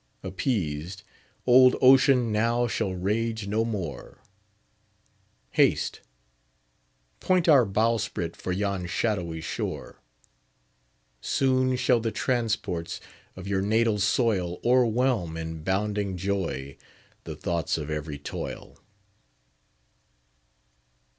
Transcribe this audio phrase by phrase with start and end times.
[0.23, 1.03] Appeased,
[1.45, 4.23] old Ocean now shall rage no more;
[5.51, 6.01] Haste,
[7.19, 10.01] point our bowsprit for yon shadowy shore.
[11.21, 12.99] Soon shall the transports
[13.35, 16.77] of your natal soil O'erwhelm in bounding joy
[17.25, 18.79] the thoughts of every toil."